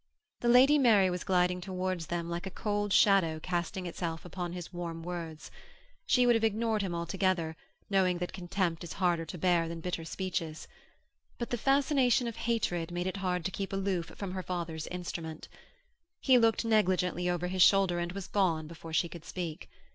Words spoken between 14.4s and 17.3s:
father's instrument. He looked negligently